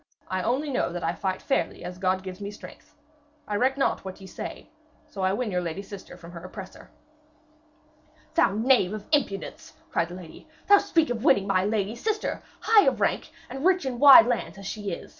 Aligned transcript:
I 0.29 0.41
only 0.41 0.71
know 0.71 0.91
that 0.91 1.03
I 1.03 1.13
fight 1.13 1.43
fairly, 1.43 1.83
as 1.83 1.99
God 1.99 2.23
gives 2.23 2.41
me 2.41 2.49
strength. 2.49 2.95
I 3.47 3.55
reck 3.55 3.77
not 3.77 4.03
what 4.03 4.19
ye 4.19 4.25
say, 4.25 4.71
so 5.05 5.21
I 5.21 5.31
win 5.33 5.51
your 5.51 5.61
lady 5.61 5.83
sister 5.83 6.17
from 6.17 6.31
her 6.31 6.43
oppressor.' 6.43 6.89
'Thou 8.33 8.53
knave 8.55 8.93
of 8.93 9.05
impudence!' 9.11 9.73
cried 9.91 10.09
the 10.09 10.15
lady. 10.15 10.47
'Thee 10.67 10.73
to 10.73 10.79
speak 10.79 11.09
of 11.11 11.23
winning 11.23 11.45
my 11.45 11.63
lady 11.65 11.95
sister, 11.95 12.41
high 12.61 12.85
of 12.85 12.99
rank 12.99 13.29
and 13.47 13.63
rich 13.63 13.85
in 13.85 13.99
wide 13.99 14.25
lands 14.25 14.57
as 14.57 14.65
she 14.65 14.89
is! 14.91 15.09